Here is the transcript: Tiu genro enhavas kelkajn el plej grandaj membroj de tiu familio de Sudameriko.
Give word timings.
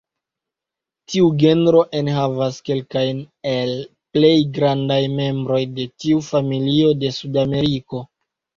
Tiu 1.11 1.27
genro 1.43 1.83
enhavas 1.99 2.57
kelkajn 2.69 3.21
el 3.53 3.75
plej 4.17 4.33
grandaj 4.57 4.99
membroj 5.23 5.63
de 5.79 5.89
tiu 5.93 6.27
familio 6.33 6.99
de 7.05 7.17
Sudameriko. 7.23 8.05